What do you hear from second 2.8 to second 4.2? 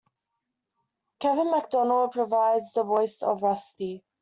voice of Rusty.